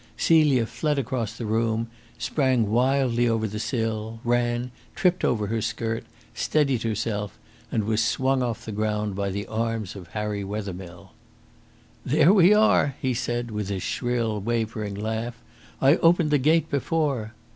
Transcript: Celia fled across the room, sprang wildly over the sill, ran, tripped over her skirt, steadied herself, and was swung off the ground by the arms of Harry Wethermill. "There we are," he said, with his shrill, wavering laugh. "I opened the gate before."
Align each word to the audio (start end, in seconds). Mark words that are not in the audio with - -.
Celia 0.17 0.65
fled 0.65 0.97
across 0.97 1.37
the 1.37 1.45
room, 1.45 1.85
sprang 2.17 2.71
wildly 2.71 3.29
over 3.29 3.47
the 3.47 3.59
sill, 3.59 4.19
ran, 4.23 4.71
tripped 4.95 5.23
over 5.23 5.45
her 5.45 5.61
skirt, 5.61 6.05
steadied 6.33 6.81
herself, 6.81 7.37
and 7.71 7.83
was 7.83 8.03
swung 8.03 8.41
off 8.41 8.65
the 8.65 8.71
ground 8.71 9.13
by 9.15 9.29
the 9.29 9.45
arms 9.45 9.95
of 9.95 10.07
Harry 10.07 10.43
Wethermill. 10.43 11.11
"There 12.03 12.33
we 12.33 12.51
are," 12.51 12.95
he 12.99 13.13
said, 13.13 13.51
with 13.51 13.69
his 13.69 13.83
shrill, 13.83 14.41
wavering 14.41 14.95
laugh. 14.95 15.39
"I 15.79 15.97
opened 15.97 16.31
the 16.31 16.39
gate 16.39 16.71
before." 16.71 17.35